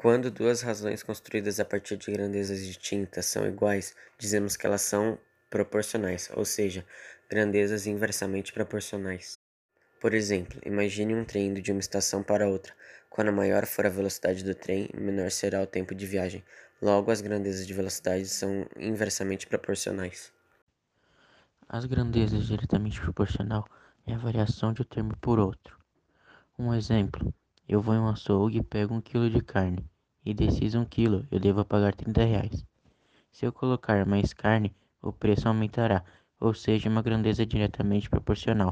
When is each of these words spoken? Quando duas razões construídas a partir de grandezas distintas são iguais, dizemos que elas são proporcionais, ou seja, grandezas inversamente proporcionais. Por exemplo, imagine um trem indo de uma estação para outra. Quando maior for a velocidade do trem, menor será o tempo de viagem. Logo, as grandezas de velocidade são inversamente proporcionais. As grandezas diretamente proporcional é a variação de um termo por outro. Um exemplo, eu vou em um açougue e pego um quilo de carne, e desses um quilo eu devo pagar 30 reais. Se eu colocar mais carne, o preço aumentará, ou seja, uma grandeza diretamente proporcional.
Quando 0.00 0.30
duas 0.30 0.62
razões 0.62 1.02
construídas 1.02 1.58
a 1.58 1.64
partir 1.64 1.96
de 1.96 2.12
grandezas 2.12 2.64
distintas 2.64 3.26
são 3.26 3.44
iguais, 3.48 3.96
dizemos 4.16 4.56
que 4.56 4.64
elas 4.64 4.82
são 4.82 5.18
proporcionais, 5.50 6.30
ou 6.36 6.44
seja, 6.44 6.86
grandezas 7.28 7.84
inversamente 7.84 8.52
proporcionais. 8.52 9.40
Por 10.00 10.14
exemplo, 10.14 10.60
imagine 10.64 11.16
um 11.16 11.24
trem 11.24 11.48
indo 11.48 11.60
de 11.60 11.72
uma 11.72 11.80
estação 11.80 12.22
para 12.22 12.46
outra. 12.46 12.72
Quando 13.10 13.32
maior 13.32 13.66
for 13.66 13.86
a 13.86 13.88
velocidade 13.90 14.44
do 14.44 14.54
trem, 14.54 14.88
menor 14.94 15.32
será 15.32 15.60
o 15.60 15.66
tempo 15.66 15.96
de 15.96 16.06
viagem. 16.06 16.44
Logo, 16.80 17.10
as 17.10 17.20
grandezas 17.20 17.66
de 17.66 17.74
velocidade 17.74 18.28
são 18.28 18.68
inversamente 18.76 19.48
proporcionais. 19.48 20.32
As 21.68 21.86
grandezas 21.86 22.46
diretamente 22.46 23.00
proporcional 23.00 23.66
é 24.06 24.14
a 24.14 24.18
variação 24.18 24.72
de 24.72 24.82
um 24.82 24.84
termo 24.84 25.16
por 25.16 25.40
outro. 25.40 25.76
Um 26.56 26.72
exemplo, 26.72 27.34
eu 27.68 27.82
vou 27.82 27.94
em 27.94 27.98
um 27.98 28.08
açougue 28.08 28.58
e 28.58 28.62
pego 28.62 28.94
um 28.94 29.00
quilo 29.00 29.28
de 29.28 29.40
carne, 29.42 29.84
e 30.24 30.32
desses 30.32 30.74
um 30.74 30.84
quilo 30.84 31.26
eu 31.30 31.38
devo 31.38 31.64
pagar 31.64 31.94
30 31.94 32.24
reais. 32.24 32.64
Se 33.30 33.44
eu 33.44 33.52
colocar 33.52 34.04
mais 34.06 34.32
carne, 34.32 34.74
o 35.02 35.12
preço 35.12 35.46
aumentará, 35.46 36.02
ou 36.40 36.54
seja, 36.54 36.88
uma 36.88 37.02
grandeza 37.02 37.44
diretamente 37.44 38.08
proporcional. 38.08 38.66